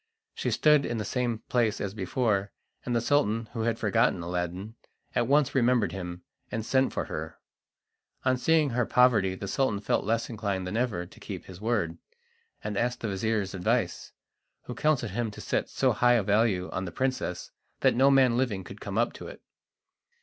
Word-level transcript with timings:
She 0.33 0.49
stood 0.49 0.83
in 0.83 0.97
the 0.97 1.05
same 1.05 1.43
place 1.47 1.79
as 1.79 1.93
before, 1.93 2.51
and 2.83 2.95
the 2.95 3.01
Sultan, 3.01 3.49
who 3.53 3.61
had 3.61 3.77
forgotten 3.77 4.23
Aladdin, 4.23 4.73
at 5.13 5.27
once 5.27 5.53
remembered 5.53 5.91
him, 5.91 6.23
and 6.49 6.65
sent 6.65 6.91
for 6.91 7.05
her. 7.05 7.37
On 8.25 8.35
seeing 8.35 8.71
her 8.71 8.87
poverty 8.87 9.35
the 9.35 9.47
Sultan 9.47 9.79
felt 9.79 10.03
less 10.03 10.27
inclined 10.27 10.65
than 10.65 10.75
ever 10.75 11.05
to 11.05 11.19
keep 11.19 11.45
his 11.45 11.61
word, 11.61 11.99
and 12.63 12.77
asked 12.79 13.01
the 13.01 13.09
vizir's 13.09 13.53
advice, 13.53 14.11
who 14.63 14.73
counselled 14.73 15.11
him 15.11 15.29
to 15.29 15.39
set 15.39 15.69
so 15.69 15.91
high 15.91 16.13
a 16.13 16.23
value 16.23 16.67
on 16.71 16.85
the 16.85 16.91
princess 16.91 17.51
that 17.81 17.93
no 17.93 18.09
man 18.09 18.35
living 18.37 18.63
could 18.63 18.81
come 18.81 18.97
up 18.97 19.13
to 19.13 19.27
it. 19.27 19.43